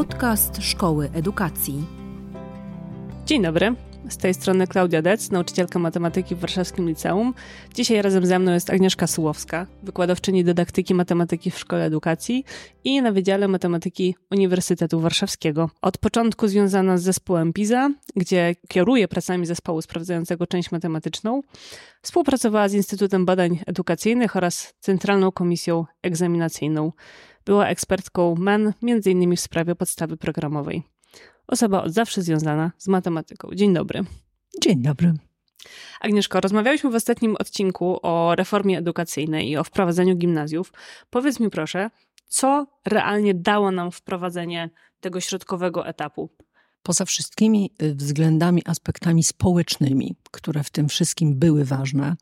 [0.00, 1.84] Podcast Szkoły Edukacji.
[3.26, 3.74] Dzień dobry.
[4.08, 7.34] Z tej strony Klaudia Dec, nauczycielka matematyki w Warszawskim Liceum.
[7.74, 12.44] Dzisiaj razem ze mną jest Agnieszka Sułowska, wykładowczyni dydaktyki matematyki w Szkole Edukacji
[12.84, 15.70] i na Wydziale Matematyki Uniwersytetu Warszawskiego.
[15.82, 21.42] Od początku związana z zespołem PISA, gdzie kieruje pracami zespołu sprawdzającego część matematyczną.
[22.02, 26.92] Współpracowała z Instytutem Badań Edukacyjnych oraz Centralną Komisją Egzaminacyjną.
[27.44, 29.36] Była ekspertką MEN, m.in.
[29.36, 30.82] w sprawie podstawy programowej.
[31.46, 33.48] Osoba od zawsze związana z matematyką.
[33.54, 34.04] Dzień dobry.
[34.62, 35.12] Dzień dobry.
[36.00, 40.72] Agnieszko, rozmawialiśmy w ostatnim odcinku o reformie edukacyjnej i o wprowadzeniu gimnazjów.
[41.10, 41.90] Powiedz mi proszę,
[42.28, 44.70] co realnie dało nam wprowadzenie
[45.00, 46.30] tego środkowego etapu?
[46.82, 52.16] Poza wszystkimi y, względami, aspektami społecznymi, które w tym wszystkim były ważne,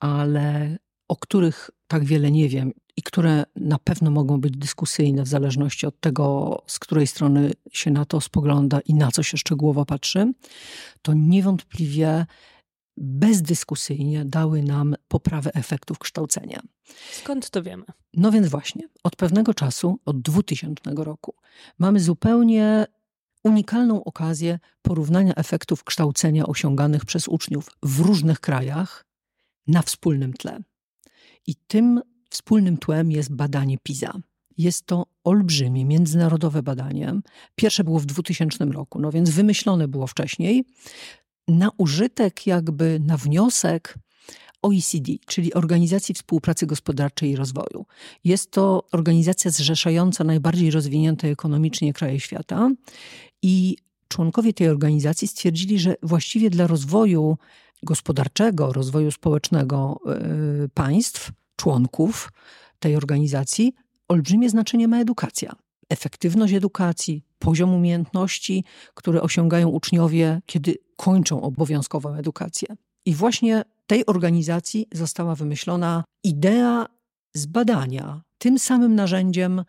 [0.00, 0.78] ale
[1.08, 5.86] o których tak wiele nie wiem i które na pewno mogą być dyskusyjne w zależności
[5.86, 10.32] od tego, z której strony się na to spogląda i na co się szczegółowo patrzy,
[11.02, 12.26] to niewątpliwie
[12.96, 16.60] bezdyskusyjnie dały nam poprawę efektów kształcenia.
[17.12, 17.84] Skąd to wiemy?
[18.14, 21.34] No więc właśnie, od pewnego czasu, od 2000 roku,
[21.78, 22.86] mamy zupełnie
[23.44, 29.04] unikalną okazję porównania efektów kształcenia osiąganych przez uczniów w różnych krajach
[29.66, 30.60] na wspólnym tle.
[31.46, 34.12] I tym wspólnym tłem jest badanie PISA.
[34.58, 37.20] Jest to olbrzymie międzynarodowe badanie.
[37.54, 40.64] Pierwsze było w 2000 roku, no więc wymyślone było wcześniej
[41.48, 43.98] na użytek, jakby na wniosek
[44.62, 47.86] OECD, czyli Organizacji Współpracy Gospodarczej i Rozwoju.
[48.24, 52.70] Jest to organizacja zrzeszająca najbardziej rozwinięte ekonomicznie kraje świata
[53.42, 53.76] i
[54.08, 57.36] członkowie tej organizacji stwierdzili, że właściwie dla rozwoju
[57.82, 60.00] gospodarczego, rozwoju społecznego
[60.60, 62.32] yy, państw, członków
[62.78, 63.74] tej organizacji,
[64.08, 65.52] olbrzymie znaczenie ma edukacja.
[65.88, 72.68] Efektywność edukacji, poziom umiejętności, które osiągają uczniowie, kiedy kończą obowiązkową edukację.
[73.06, 76.86] I właśnie tej organizacji została wymyślona idea
[77.34, 79.64] zbadania tym samym narzędziem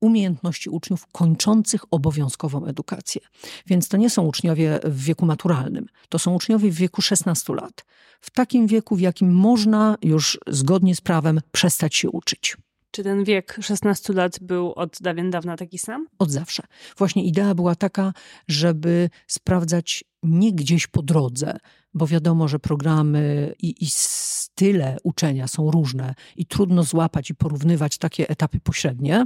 [0.00, 3.20] umiejętności uczniów kończących obowiązkową edukację.
[3.66, 7.84] Więc to nie są uczniowie w wieku maturalnym, to są uczniowie w wieku 16 lat.
[8.20, 12.56] W takim wieku, w jakim można już zgodnie z prawem przestać się uczyć.
[12.90, 16.06] Czy ten wiek 16 lat był od dawien dawna taki sam?
[16.18, 16.62] Od zawsze.
[16.98, 18.12] Właśnie idea była taka,
[18.48, 21.58] żeby sprawdzać nie gdzieś po drodze,
[21.94, 27.98] bo wiadomo, że programy i, i style uczenia są różne i trudno złapać i porównywać
[27.98, 29.24] takie etapy pośrednie.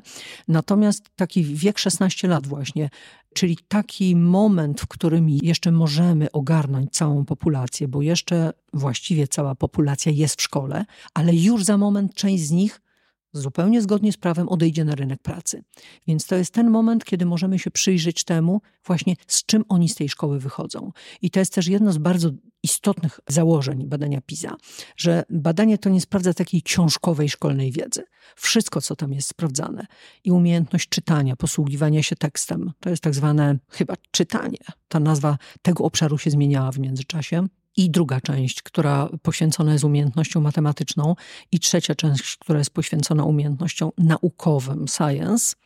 [0.48, 2.90] Natomiast taki wiek 16 lat właśnie,
[3.34, 10.12] czyli taki moment, w którym jeszcze możemy ogarnąć całą populację, bo jeszcze właściwie cała populacja
[10.12, 12.80] jest w szkole, ale już za moment część z nich
[13.32, 15.64] zupełnie zgodnie z prawem odejdzie na rynek pracy.
[16.06, 19.94] Więc to jest ten moment, kiedy możemy się przyjrzeć temu, właśnie z czym oni z
[19.94, 20.92] tej szkoły wychodzą.
[21.22, 22.30] I to jest też jedno z bardzo
[22.62, 24.56] istotnych założeń badania PISA,
[24.96, 28.02] że badanie to nie sprawdza takiej książkowej szkolnej wiedzy.
[28.36, 29.86] Wszystko, co tam jest sprawdzane
[30.24, 34.58] i umiejętność czytania, posługiwania się tekstem, to jest tak zwane chyba czytanie.
[34.88, 37.46] Ta nazwa tego obszaru się zmieniała w międzyczasie
[37.78, 41.16] i druga część, która poświęcona jest umiejętnością matematyczną,
[41.52, 45.56] i trzecia część, która jest poświęcona umiejętnościom naukowym, science.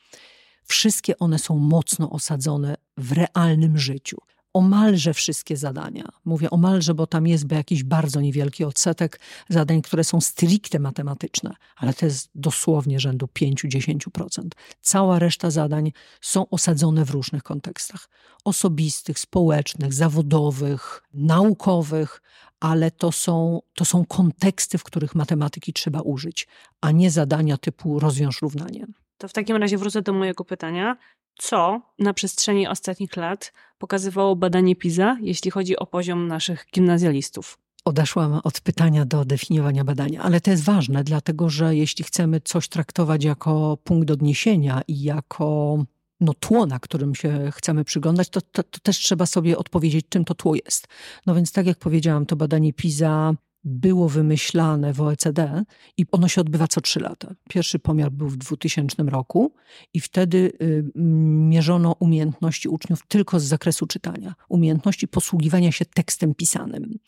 [0.65, 4.17] Wszystkie one są mocno osadzone w realnym życiu
[4.55, 6.09] omalże wszystkie zadania.
[6.25, 11.95] Mówię omalże, bo tam jest jakiś bardzo niewielki odsetek zadań, które są stricte matematyczne, ale
[11.95, 14.49] to jest dosłownie rzędu 5-10%.
[14.81, 18.09] Cała reszta zadań są osadzone w różnych kontekstach
[18.45, 22.23] osobistych, społecznych, zawodowych, naukowych,
[22.61, 26.49] ale to są, to są konteksty, w których matematyki trzeba użyć,
[26.81, 28.87] a nie zadania typu rozwiąż równanie.
[29.19, 30.97] To w takim razie wrócę do mojego pytania
[31.43, 37.59] co na przestrzeni ostatnich lat pokazywało badanie PISA, jeśli chodzi o poziom naszych gimnazjalistów?
[37.85, 42.69] Odeszłam od pytania do definiowania badania, ale to jest ważne, dlatego że jeśli chcemy coś
[42.69, 45.79] traktować jako punkt odniesienia i jako
[46.21, 50.25] no, tło, na którym się chcemy przyglądać, to, to, to też trzeba sobie odpowiedzieć, czym
[50.25, 50.89] to tło jest.
[51.27, 55.65] No więc, tak jak powiedziałam, to badanie PISA było wymyślane w OECD
[55.97, 57.35] i ono się odbywa co trzy lata.
[57.49, 59.55] Pierwszy pomiar był w 2000 roku
[59.95, 66.99] i wtedy y, mierzono umiejętności uczniów tylko z zakresu czytania, umiejętności posługiwania się tekstem pisanym.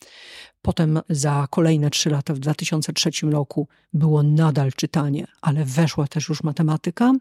[0.61, 6.43] Potem za kolejne trzy lata, w 2003 roku, było nadal czytanie, ale weszła też już
[6.43, 7.13] matematyka.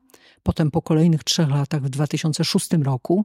[0.42, 3.25] Potem po kolejnych trzech latach, w 2006 roku,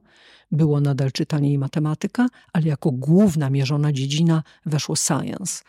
[0.50, 5.62] było nadal czytanie i matematyka, ale jako główna mierzona dziedzina weszło science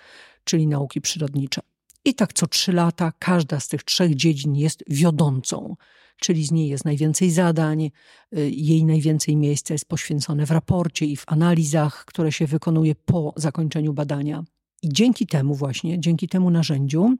[0.43, 1.61] czyli nauki przyrodnicze.
[2.05, 5.75] I tak co trzy lata każda z tych trzech dziedzin jest wiodącą,
[6.19, 7.91] czyli z niej jest najwięcej zadań,
[8.37, 13.33] y, jej najwięcej miejsca jest poświęcone w raporcie i w analizach, które się wykonuje po
[13.35, 14.43] zakończeniu badania.
[14.81, 17.15] I dzięki temu właśnie, dzięki temu narzędziu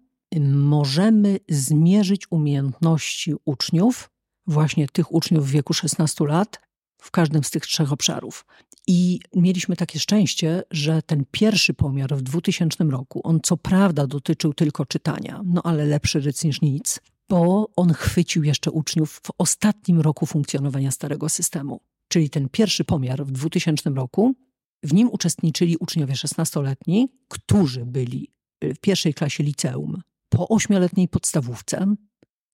[0.50, 4.10] możemy zmierzyć umiejętności uczniów,
[4.48, 6.60] właśnie tych uczniów w wieku 16 lat,
[6.98, 8.46] w każdym z tych trzech obszarów.
[8.88, 14.54] I mieliśmy takie szczęście, że ten pierwszy pomiar w 2000 roku, on co prawda dotyczył
[14.54, 17.00] tylko czytania, no ale lepszy ryc niż nic,
[17.30, 21.82] bo on chwycił jeszcze uczniów w ostatnim roku funkcjonowania starego systemu.
[22.08, 24.36] Czyli ten pierwszy pomiar w 2000 roku,
[24.84, 28.32] w nim uczestniczyli uczniowie 16-letni, którzy byli
[28.62, 31.96] w pierwszej klasie liceum po ośmioletniej podstawówce,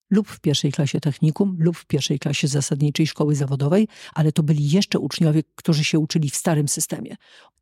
[0.09, 4.69] lub w pierwszej klasie technikum, lub w pierwszej klasie zasadniczej szkoły zawodowej, ale to byli
[4.69, 7.15] jeszcze uczniowie, którzy się uczyli w starym systemie.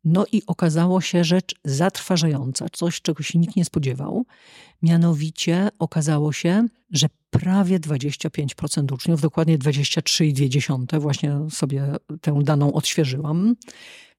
[0.04, 4.26] No i okazało się rzecz zatrważająca, coś, czego się nikt nie spodziewał.
[4.82, 13.56] Mianowicie okazało się, że prawie 25% uczniów, dokładnie 23,2, właśnie sobie tę daną odświeżyłam,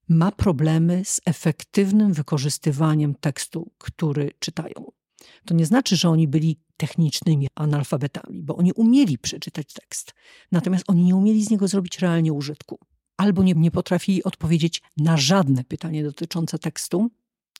[0.09, 4.96] ma problemy z efektywnym wykorzystywaniem tekstu, który czytają.
[5.45, 10.13] To nie znaczy, że oni byli technicznymi analfabetami, bo oni umieli przeczytać tekst,
[10.51, 12.79] natomiast oni nie umieli z niego zrobić realnie użytku.
[13.17, 17.09] Albo nie, nie potrafili odpowiedzieć na żadne pytanie dotyczące tekstu,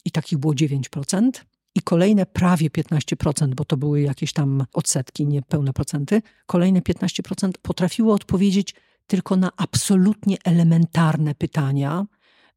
[0.05, 1.31] i takich było 9%,
[1.75, 8.13] i kolejne prawie 15%, bo to były jakieś tam odsetki, niepełne procenty, kolejne 15% potrafiło
[8.13, 8.75] odpowiedzieć
[9.07, 12.05] tylko na absolutnie elementarne pytania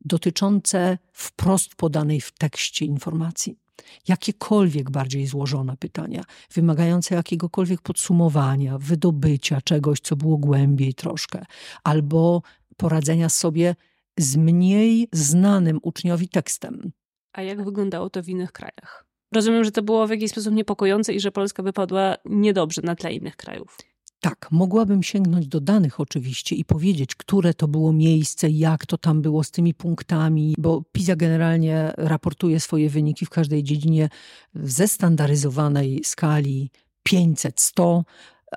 [0.05, 3.59] dotyczące wprost podanej w tekście informacji
[4.09, 6.23] jakiekolwiek bardziej złożone pytania,
[6.55, 11.45] wymagające jakiegokolwiek podsumowania, wydobycia czegoś, co było głębiej troszkę,
[11.85, 12.43] albo
[12.77, 13.77] poradzenia sobie
[14.19, 16.93] z mniej znanym uczniowi tekstem.
[17.33, 19.05] A jak wyglądało to w innych krajach?
[19.35, 23.13] Rozumiem, że to było w jakiś sposób niepokojące i że Polska wypadła niedobrze na tle
[23.13, 23.77] innych krajów.
[24.21, 29.23] Tak, mogłabym sięgnąć do danych oczywiście i powiedzieć, które to było miejsce, jak to tam
[29.23, 34.09] było z tymi punktami, bo PISA generalnie raportuje swoje wyniki w każdej dziedzinie
[34.55, 36.71] w zestandaryzowanej skali
[37.09, 38.03] 500-100,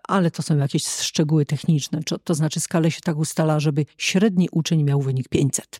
[0.08, 2.00] ale to są jakieś szczegóły techniczne.
[2.24, 5.80] To znaczy skalę się tak ustala, żeby średni uczeń miał wynik 500.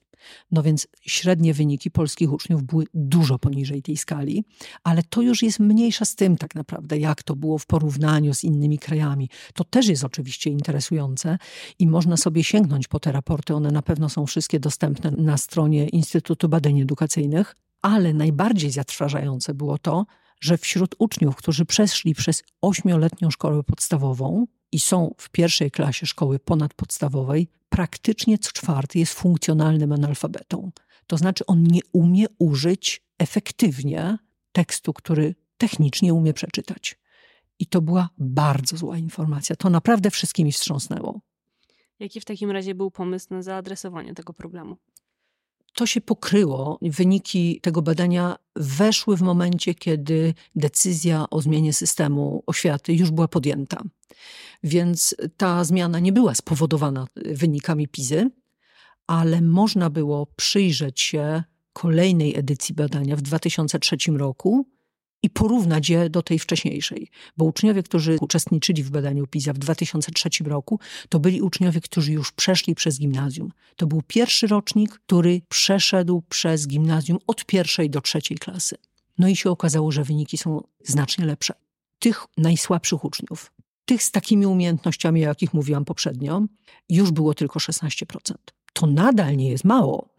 [0.52, 4.44] No więc średnie wyniki polskich uczniów były dużo poniżej tej skali,
[4.84, 8.44] ale to już jest mniejsza z tym tak naprawdę, jak to było w porównaniu z
[8.44, 9.30] innymi krajami.
[9.54, 11.38] To też jest oczywiście interesujące
[11.80, 13.56] i można sobie sięgnąć po te raporty.
[13.56, 19.78] One na pewno są wszystkie dostępne na stronie Instytutu Badań Edukacyjnych, ale najbardziej zatrważające było
[19.78, 20.06] to,
[20.42, 26.40] że wśród uczniów, którzy przeszli przez ośmioletnią szkołę podstawową, i są w pierwszej klasie szkoły
[26.40, 30.72] ponadpodstawowej, praktycznie co czwarty jest funkcjonalnym analfabetą.
[31.08, 34.18] To znaczy, on nie umie użyć efektywnie
[34.52, 37.00] tekstu, który technicznie umie przeczytać.
[37.60, 39.56] I to była bardzo zła informacja.
[39.56, 41.22] To naprawdę wszystkimi wstrząsnęło.
[42.00, 44.78] Jaki w takim razie był pomysł na zaadresowanie tego problemu?
[45.74, 46.80] To się pokryło.
[46.82, 53.84] Wyniki tego badania weszły w momencie, kiedy decyzja o zmianie systemu oświaty już była podjęta.
[54.64, 58.30] Więc ta zmiana nie była spowodowana wynikami PIZY,
[59.08, 61.44] ale można było przyjrzeć się
[61.74, 64.73] kolejnej edycji badania w 2003 roku
[65.24, 67.10] i porównać je do tej wcześniejszej.
[67.38, 72.32] Bo uczniowie, którzy uczestniczyli w badaniu PISA w 2003 roku, to byli uczniowie, którzy już
[72.32, 73.52] przeszli przez gimnazjum.
[73.76, 78.76] To był pierwszy rocznik, który przeszedł przez gimnazjum od pierwszej do trzeciej klasy.
[79.18, 81.54] No i się okazało, że wyniki są znacznie lepsze.
[82.00, 83.52] Tych najsłabszych uczniów,
[83.86, 86.42] tych z takimi umiejętnościami, o jakich mówiłam poprzednio,
[86.90, 88.34] już było tylko 16%.
[88.74, 90.10] To nadal nie jest mało,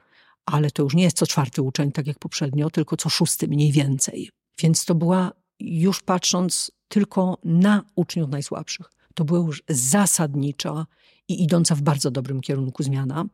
[0.47, 3.73] ale to już nie jest co czwarty uczeń, tak jak poprzednio, tylko co szósty mniej
[3.73, 4.31] więcej.
[4.59, 10.87] Więc to była, już patrząc tylko na uczniów najsłabszych, to była już zasadnicza
[11.29, 13.25] i idąca w bardzo dobrym kierunku zmiana.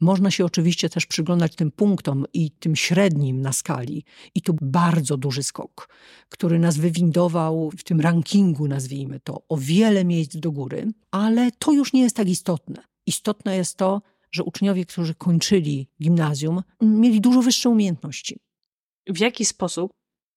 [0.00, 4.04] Można się oczywiście też przyglądać tym punktom i tym średnim na skali.
[4.34, 5.88] I tu bardzo duży skok,
[6.28, 11.72] który nas wywindował w tym rankingu, nazwijmy to, o wiele miejsc do góry, ale to
[11.72, 12.82] już nie jest tak istotne.
[13.06, 18.38] Istotne jest to, że uczniowie, którzy kończyli gimnazjum, mieli dużo wyższe umiejętności.
[19.06, 19.92] W jaki sposób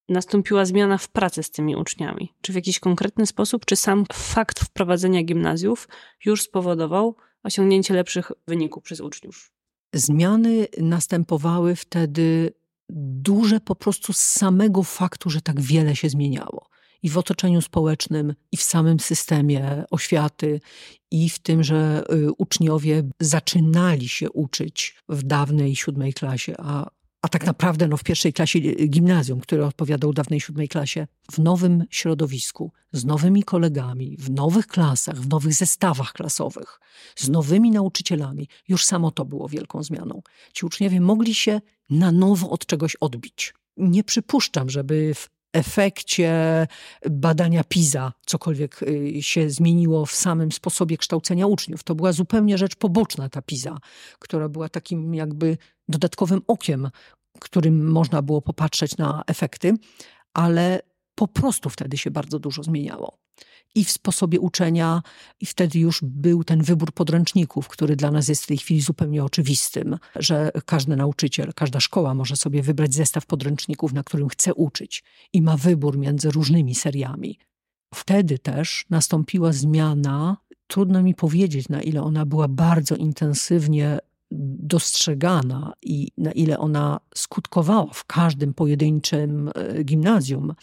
[0.10, 2.34] nastąpiła zmiana w pracy z tymi uczniami?
[2.42, 5.88] Czy w jakiś konkretny sposób, czy sam fakt wprowadzenia gimnazjów
[6.26, 9.52] już spowodował osiągnięcie lepszych wyników przez uczniów?
[9.94, 12.54] Zmiany następowały wtedy
[12.90, 16.70] duże po prostu z samego faktu, że tak wiele się zmieniało.
[17.04, 20.62] I w otoczeniu społecznym, i w samym systemie oświaty,
[21.12, 26.90] i w tym, że y, uczniowie zaczynali się uczyć w dawnej siódmej klasie, a
[27.26, 31.84] a tak naprawdę no, w pierwszej klasie gimnazjum, który odpowiadał dawnej siódmej klasie, w nowym
[31.90, 36.80] środowisku, z nowymi kolegami, w nowych klasach, w nowych zestawach klasowych,
[37.16, 40.22] z nowymi nauczycielami, już samo to było wielką zmianą.
[40.54, 43.54] Ci uczniowie mogli się na nowo od czegoś odbić.
[43.78, 46.68] Nie przypuszczam, żeby w efekcie
[47.10, 51.84] badania PISA cokolwiek y, się zmieniło w samym sposobie kształcenia uczniów.
[51.84, 53.78] To była zupełnie rzecz poboczna ta PISA,
[54.20, 55.58] która była takim jakby
[55.88, 56.90] dodatkowym okiem,
[57.40, 59.74] którym można było popatrzeć na efekty,
[60.34, 60.82] ale
[61.16, 63.18] po prostu wtedy się bardzo dużo zmieniało
[63.76, 65.02] i w sposobie uczenia,
[65.40, 69.24] i wtedy już był ten wybór podręczników, który dla nas jest w tej chwili zupełnie
[69.24, 75.04] oczywistym, że każdy nauczyciel, każda szkoła może sobie wybrać zestaw podręczników, na którym chce uczyć
[75.34, 77.40] i ma wybór między różnymi seriami.
[77.94, 84.00] Wtedy też nastąpiła zmiana, trudno mi powiedzieć, na ile ona była bardzo intensywnie
[84.32, 90.54] dostrzegana i na ile ona skutkowała w każdym pojedynczym e, gimnazjum,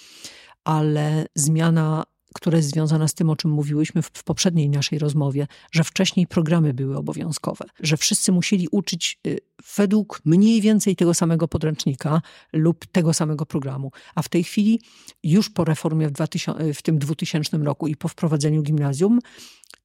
[0.65, 2.05] ale zmiana
[2.35, 6.27] które jest związane z tym, o czym mówiłyśmy w, w, poprzedniej naszej rozmowie, że wcześniej
[6.27, 9.39] programy były obowiązkowe, że wszyscy musieli uczyć y,
[9.77, 13.91] według mniej więcej tego samego podręcznika lub tego samego programu.
[14.15, 14.81] A w tej chwili,
[15.23, 19.19] już po reformie w, 2000, w tym 2000 roku i po wprowadzeniu gimnazjum,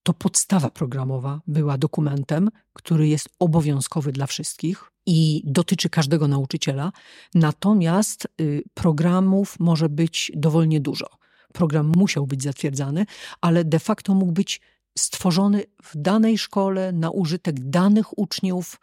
[0.07, 6.91] to podstawa programowa była dokumentem, który jest obowiązkowy dla wszystkich i dotyczy każdego nauczyciela.
[7.35, 11.07] Natomiast y, programów może być dowolnie dużo
[11.53, 13.05] program musiał być zatwierdzany,
[13.41, 14.61] ale de facto mógł być
[14.97, 18.79] stworzony w danej szkole na użytek danych uczniów,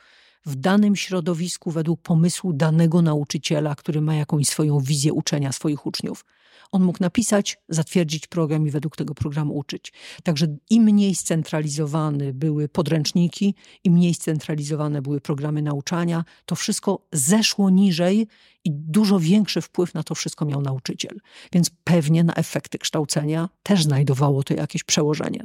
[0.47, 6.25] w danym środowisku, według pomysłu danego nauczyciela, który ma jakąś swoją wizję uczenia swoich uczniów.
[6.73, 9.93] On mógł napisać, zatwierdzić program i według tego programu uczyć.
[10.23, 17.71] Także im mniej scentralizowane były podręczniki, im mniej scentralizowane były programy nauczania, to wszystko zeszło
[17.71, 18.27] niżej
[18.65, 21.21] i dużo większy wpływ na to wszystko miał nauczyciel.
[21.53, 25.45] Więc pewnie na efekty kształcenia też znajdowało to jakieś przełożenie.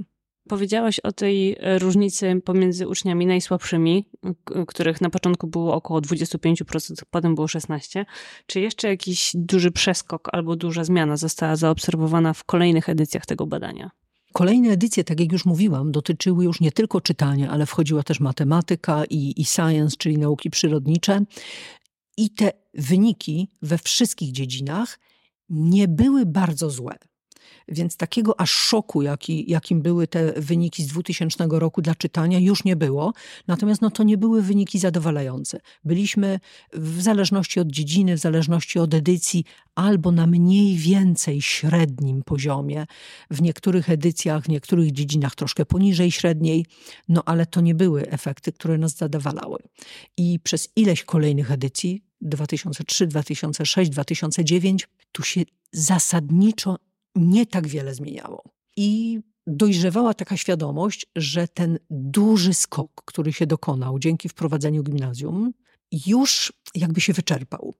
[0.49, 4.09] Powiedziałaś o tej e, różnicy pomiędzy uczniami najsłabszymi,
[4.67, 8.05] których na początku było około 25%, potem było 16%.
[8.45, 13.91] Czy jeszcze jakiś duży przeskok albo duża zmiana została zaobserwowana w kolejnych edycjach tego badania?
[14.33, 19.05] Kolejne edycje, tak jak już mówiłam, dotyczyły już nie tylko czytania, ale wchodziła też matematyka
[19.05, 21.21] i, i science, czyli nauki przyrodnicze.
[22.17, 24.99] I te wyniki we wszystkich dziedzinach
[25.49, 27.08] nie były bardzo złe.
[27.71, 32.63] Więc takiego aż szoku, jaki, jakim były te wyniki z 2000 roku dla czytania, już
[32.63, 33.13] nie było.
[33.47, 35.59] Natomiast no, to nie były wyniki zadowalające.
[35.83, 36.39] Byliśmy
[36.73, 39.45] w zależności od dziedziny, w zależności od edycji,
[39.75, 42.85] albo na mniej więcej średnim poziomie.
[43.31, 46.65] W niektórych edycjach, w niektórych dziedzinach troszkę poniżej średniej,
[47.09, 49.59] no ale to nie były efekty, które nas zadowalały.
[50.17, 56.75] I przez ileś kolejnych edycji, 2003, 2006, 2009, tu się zasadniczo
[57.15, 58.43] nie tak wiele zmieniało.
[58.77, 65.51] I dojrzewała taka świadomość, że ten duży skok, który się dokonał dzięki wprowadzeniu gimnazjum,
[66.07, 67.73] już jakby się wyczerpał.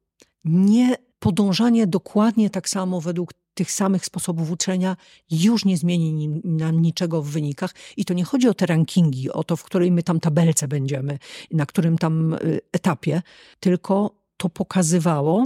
[0.44, 4.98] Nie podążanie dokładnie tak samo według tych samych sposobów uczenia
[5.32, 7.76] już nie zmieni nam niczego w wynikach.
[7.98, 11.20] I to nie chodzi o te rankingi, o to, w której my tam tabelce będziemy,
[11.52, 13.22] na którym tam y, etapie,
[13.60, 15.46] tylko to pokazywało,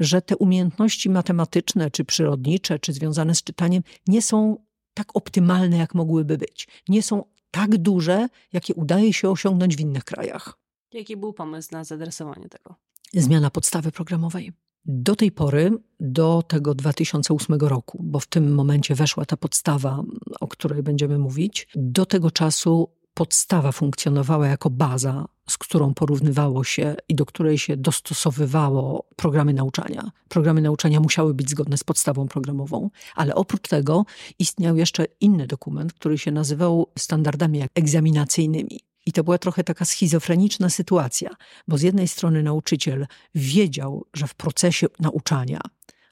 [0.00, 4.56] że te umiejętności matematyczne, czy przyrodnicze, czy związane z czytaniem nie są
[4.94, 6.68] tak optymalne, jak mogłyby być.
[6.88, 10.58] Nie są tak duże, jakie udaje się osiągnąć w innych krajach.
[10.92, 12.74] Jaki był pomysł na zadresowanie tego?
[13.12, 14.52] Zmiana podstawy programowej.
[14.84, 15.70] Do tej pory,
[16.00, 20.02] do tego 2008 roku, bo w tym momencie weszła ta podstawa,
[20.40, 26.96] o której będziemy mówić, do tego czasu podstawa funkcjonowała jako baza, z którą porównywało się
[27.08, 30.10] i do której się dostosowywało programy nauczania.
[30.28, 34.04] Programy nauczania musiały być zgodne z podstawą programową, ale oprócz tego
[34.38, 38.80] istniał jeszcze inny dokument, który się nazywał standardami egzaminacyjnymi.
[39.06, 41.30] I to była trochę taka schizofreniczna sytuacja,
[41.68, 45.60] bo z jednej strony nauczyciel wiedział, że w procesie nauczania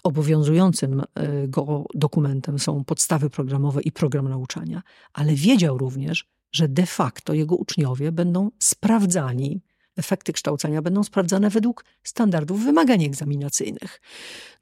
[0.03, 6.87] obowiązującym e, go dokumentem są podstawy programowe i program nauczania, ale wiedział również, że de
[6.87, 9.61] facto jego uczniowie będą sprawdzani,
[9.97, 14.01] efekty kształcenia będą sprawdzane według standardów wymagań egzaminacyjnych.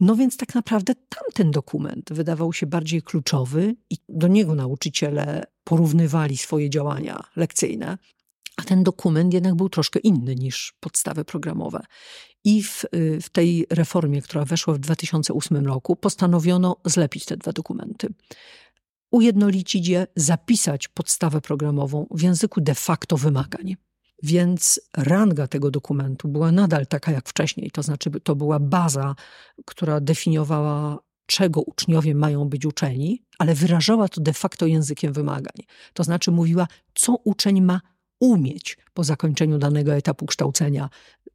[0.01, 6.37] No więc tak naprawdę tamten dokument wydawał się bardziej kluczowy i do niego nauczyciele porównywali
[6.37, 7.99] swoje działania lekcyjne.
[8.57, 11.83] A ten dokument jednak był troszkę inny niż podstawy programowe.
[12.45, 12.85] I w,
[13.23, 18.09] w, tej reformie, która weszła w 2008 roku, postanowiono zlepić te dwa dokumenty
[19.11, 23.77] ujednolicić je, zapisać podstawę programową w języku de facto wymagań.
[24.23, 29.15] Więc ranga tego dokumentu była nadal taka jak wcześniej, to znaczy to była baza,
[29.67, 35.57] która definiowała, czego uczniowie mają być uczeni, ale wyrażała to de facto językiem wymagań.
[35.93, 37.81] To znaczy mówiła, co uczeń ma
[38.21, 40.89] umieć po zakończeniu danego etapu kształcenia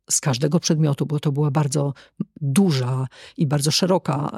[0.10, 1.94] z każdego przedmiotu, bo to była bardzo
[2.42, 3.08] duża
[3.38, 4.32] i bardzo szeroka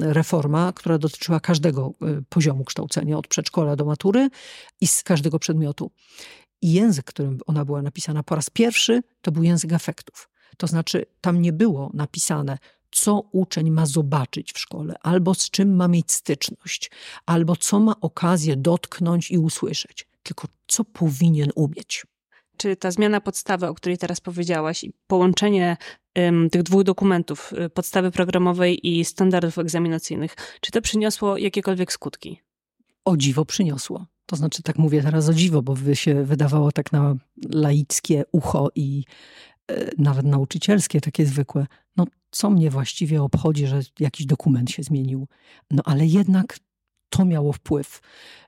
[0.00, 4.28] reforma, która dotyczyła każdego e, poziomu kształcenia, od przedszkola do matury
[4.80, 5.90] i z każdego przedmiotu.
[6.62, 10.28] I język, którym ona była napisana po raz pierwszy, to był język afektów.
[10.56, 12.58] To znaczy, tam nie było napisane,
[12.90, 16.90] co uczeń ma zobaczyć w szkole, albo z czym ma mieć styczność,
[17.26, 22.06] albo co ma okazję dotknąć i usłyszeć, tylko co powinien umieć.
[22.56, 25.76] Czy ta zmiana podstawy, o której teraz powiedziałaś, i połączenie
[26.16, 32.40] um, tych dwóch dokumentów, y, podstawy programowej i standardów egzaminacyjnych, czy to przyniosło jakiekolwiek skutki?
[33.04, 34.06] O dziwo przyniosło.
[34.26, 37.14] To znaczy, tak mówię teraz o dziwo, bo by się wydawało tak na
[37.50, 39.04] laickie ucho i
[39.70, 41.66] e, nawet nauczycielskie, takie zwykłe.
[41.96, 45.28] No, co mnie właściwie obchodzi, że jakiś dokument się zmienił?
[45.70, 46.58] No, ale jednak
[47.12, 48.00] to miało wpływ.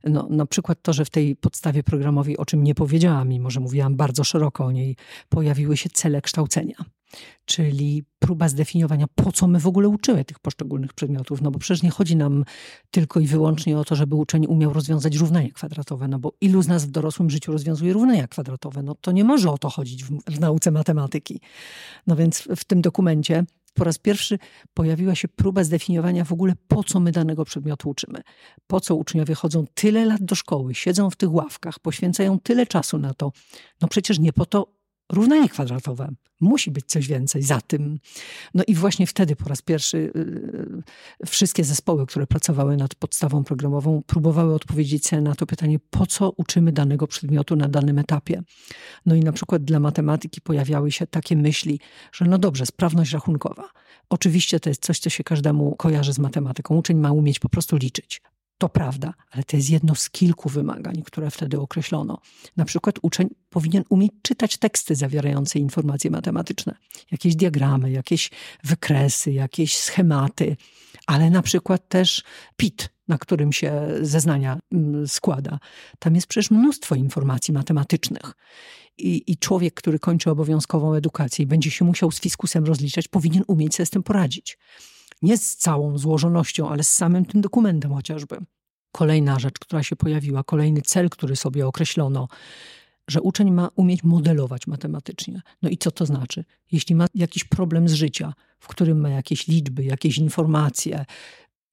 [0.05, 3.61] No, na przykład to, że w tej podstawie programowej, o czym nie powiedziałam, mimo że
[3.61, 4.97] mówiłam bardzo szeroko o niej,
[5.29, 6.77] pojawiły się cele kształcenia.
[7.45, 11.43] Czyli próba zdefiniowania, po co my w ogóle uczymy tych poszczególnych przedmiotów.
[11.43, 12.45] No bo przecież nie chodzi nam
[12.91, 16.09] tylko i wyłącznie o to, żeby uczeń umiał rozwiązać równania kwadratowe.
[16.09, 18.83] No bo ilu z nas w dorosłym życiu rozwiązuje równania kwadratowe?
[18.83, 21.41] No to nie może o to chodzić w, w nauce matematyki.
[22.07, 24.39] No więc w tym dokumencie po raz pierwszy
[24.75, 28.21] pojawiła się próba zdefiniowania w ogóle, po co my danego przedmiotu uczymy.
[28.67, 32.99] Po co uczniowie chodzą tyle lat do szkoły, siedzą w tych ławkach, poświęcają tyle czasu
[32.99, 33.33] na to.
[33.81, 36.09] No przecież nie po to równanie kwadratowe.
[36.41, 37.99] Musi być coś więcej za tym.
[38.55, 44.03] No i właśnie wtedy po raz pierwszy yy, wszystkie zespoły, które pracowały nad podstawą programową,
[44.07, 48.43] próbowały odpowiedzieć sobie na to pytanie, po co uczymy danego przedmiotu na danym etapie.
[49.07, 51.81] No i na przykład dla matematyki pojawiały się takie myśli,
[52.13, 53.71] że no dobrze, sprawność rachunkowa.
[54.09, 56.77] Oczywiście to jest coś, co się każdemu kojarzy z matematyką.
[56.77, 58.23] Uczeń ma umieć po prostu liczyć.
[58.59, 62.21] To prawda, ale to jest jedno z kilku wymagań, które wtedy określono.
[62.57, 66.75] Na przykład uczeń powinien umieć czytać teksty zawierające informacje matematyczne,
[67.11, 68.31] jakieś diagramy, jakieś
[68.65, 70.57] wykresy, jakieś schematy,
[71.07, 72.23] ale na przykład też
[72.57, 75.59] PIT, na którym się zeznania mm, składa.
[75.99, 78.33] Tam jest przecież mnóstwo informacji matematycznych.
[78.99, 83.45] I, I, człowiek, który kończy obowiązkową edukację i będzie się musiał z fiskusem rozliczać, powinien
[83.47, 84.59] umieć sobie z tym poradzić
[85.25, 88.39] nie z całą złożonością, ale z samym tym dokumentem chociażby.
[88.97, 92.29] Kolejna rzecz, która się pojawiła, kolejny cel, który sobie określono,
[93.09, 95.43] że uczeń ma umieć modelować matematycznie.
[95.63, 96.45] No i co to znaczy?
[96.73, 101.05] Jeśli ma jakiś problem z życia, w którym ma jakieś liczby, jakieś informacje,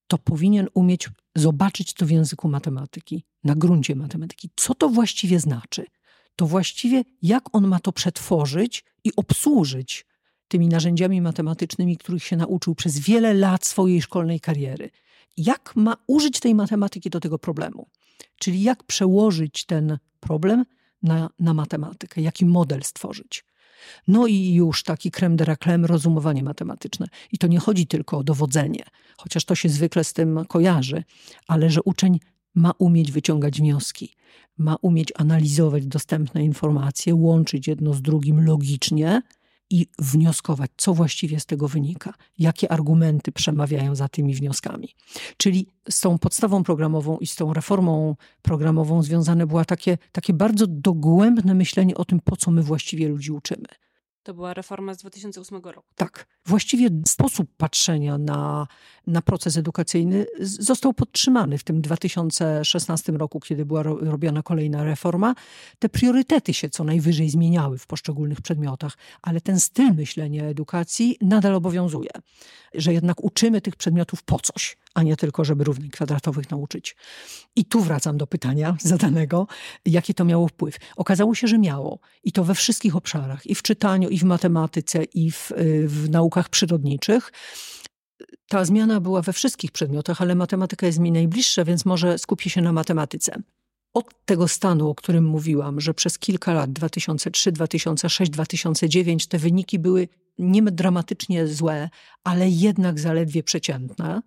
[0.07, 4.49] to powinien umieć zobaczyć to w języku matematyki, na gruncie matematyki.
[4.55, 5.85] Co to właściwie znaczy?
[6.35, 10.05] To właściwie jak on ma to przetworzyć i obsłużyć
[10.47, 14.89] tymi narzędziami matematycznymi, których się nauczył przez wiele lat swojej szkolnej kariery.
[15.37, 17.87] Jak ma użyć tej matematyki do tego problemu?
[18.39, 20.65] Czyli jak przełożyć ten problem
[21.03, 23.45] na, na matematykę, jaki model stworzyć.
[24.07, 27.07] No i już taki creme de la creme, rozumowanie matematyczne.
[27.31, 28.83] I to nie chodzi tylko o dowodzenie,
[29.17, 31.03] chociaż to się zwykle z tym kojarzy,
[31.47, 32.19] ale że uczeń
[32.55, 34.15] ma umieć wyciągać wnioski,
[34.57, 39.21] ma umieć analizować dostępne informacje, łączyć jedno z drugim logicznie,
[39.71, 44.95] i wnioskować, co właściwie z tego wynika, jakie argumenty przemawiają za tymi wnioskami.
[45.37, 50.67] Czyli z tą podstawą programową i z tą reformą programową związane było takie, takie bardzo
[50.67, 53.67] dogłębne myślenie o tym, po co my właściwie ludzi uczymy.
[54.23, 55.93] To była reforma z 2008 roku.
[55.95, 56.27] Tak.
[56.45, 58.67] Właściwie sposób patrzenia na,
[59.07, 65.35] na proces edukacyjny został podtrzymany w tym 2016 roku, kiedy była robiona kolejna reforma.
[65.79, 71.55] Te priorytety się co najwyżej zmieniały w poszczególnych przedmiotach, ale ten styl myślenia edukacji nadal
[71.55, 72.11] obowiązuje,
[72.73, 76.95] że jednak uczymy tych przedmiotów po coś a nie tylko, żeby równań kwadratowych nauczyć.
[77.55, 79.47] I tu wracam do pytania zadanego,
[79.85, 80.77] jaki to miało wpływ.
[80.95, 81.99] Okazało się, że miało.
[82.23, 83.45] I to we wszystkich obszarach.
[83.45, 87.31] I w czytaniu, i w matematyce, i w, y, w naukach przyrodniczych.
[88.47, 92.61] Ta zmiana była we wszystkich przedmiotach, ale matematyka jest mi najbliższa, więc może skupię się
[92.61, 93.41] na matematyce.
[93.93, 99.79] Od tego stanu, o którym mówiłam, że przez kilka lat 2003, 2006, 2009 te wyniki
[99.79, 101.89] były nie dramatycznie złe,
[102.23, 104.21] ale jednak zaledwie przeciętne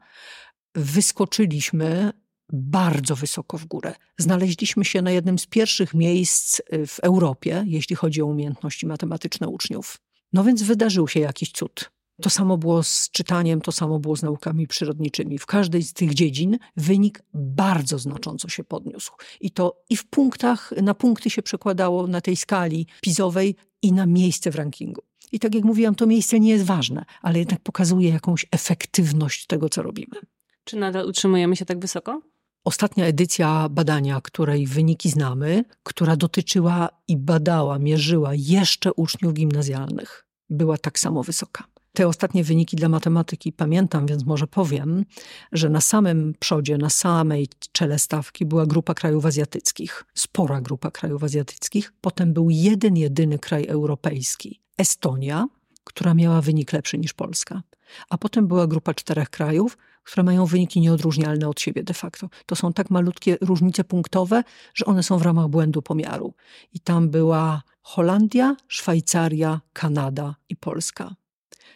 [0.74, 2.12] wyskoczyliśmy
[2.52, 3.94] bardzo wysoko w górę.
[4.18, 9.48] Znaleźliśmy się na jednym z pierwszych miejsc y, w Europie, jeśli chodzi o umiejętności matematyczne
[9.48, 10.00] uczniów.
[10.32, 11.90] No więc wydarzył się jakiś cud.
[12.22, 15.38] To samo było z czytaniem, to samo było z naukami przyrodniczymi.
[15.38, 19.12] W każdej z tych dziedzin wynik bardzo znacząco się podniósł.
[19.40, 24.06] I to i w punktach, na punkty się przekładało na tej skali pizowej i na
[24.06, 25.02] miejsce w rankingu.
[25.32, 29.68] I tak jak mówiłam, to miejsce nie jest ważne, ale jednak pokazuje jakąś efektywność tego,
[29.68, 30.16] co robimy.
[30.64, 32.22] Czy nadal utrzymujemy się tak wysoko?
[32.64, 40.78] Ostatnia edycja badania, której wyniki znamy, która dotyczyła i badała, mierzyła jeszcze uczniów gimnazjalnych, była
[40.78, 41.64] tak samo wysoka.
[41.92, 45.04] Te ostatnie wyniki dla matematyki pamiętam, więc może powiem,
[45.52, 51.24] że na samym przodzie, na samej czele stawki była grupa krajów azjatyckich, spora grupa krajów
[51.24, 51.92] azjatyckich.
[52.00, 55.46] Potem był jeden, jedyny kraj europejski, Estonia,
[55.84, 57.62] która miała wynik lepszy niż Polska.
[58.10, 62.28] A potem była grupa czterech krajów, które mają wyniki nieodróżnialne od siebie de facto.
[62.46, 66.34] To są tak malutkie różnice punktowe, że one są w ramach błędu pomiaru.
[66.72, 71.14] I tam była Holandia, Szwajcaria, Kanada i Polska.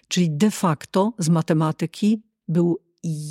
[0.08, 2.78] Czyli de facto z matematyki był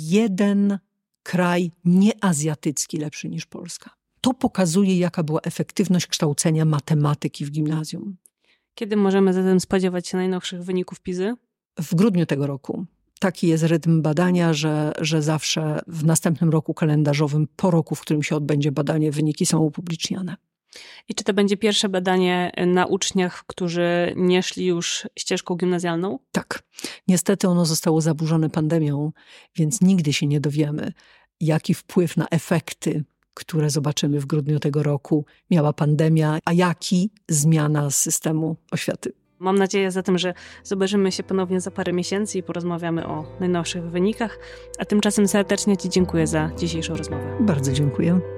[0.08, 0.78] jeden
[1.22, 3.90] kraj nieazjatycki lepszy niż Polska.
[4.20, 8.16] To pokazuje, jaka była efektywność kształcenia matematyki w gimnazjum.
[8.74, 11.34] Kiedy możemy zatem spodziewać się najnowszych wyników PIZY?
[11.78, 12.86] W grudniu tego roku.
[13.18, 18.22] Taki jest rytm badania, że, że zawsze w następnym roku kalendarzowym, po roku, w którym
[18.22, 20.36] się odbędzie badanie, wyniki są upubliczniane.
[21.08, 26.18] I czy to będzie pierwsze badanie na uczniach, którzy nie szli już ścieżką gimnazjalną?
[26.32, 26.62] Tak.
[27.08, 29.12] Niestety ono zostało zaburzone pandemią,
[29.56, 30.92] więc nigdy się nie dowiemy,
[31.40, 33.04] jaki wpływ na efekty,
[33.34, 39.12] które zobaczymy w grudniu tego roku, miała pandemia, a jaki zmiana systemu oświaty.
[39.38, 44.38] Mam nadzieję zatem, że zobaczymy się ponownie za parę miesięcy i porozmawiamy o najnowszych wynikach.
[44.78, 47.36] A tymczasem serdecznie Ci dziękuję za dzisiejszą rozmowę.
[47.40, 48.37] Bardzo dziękuję.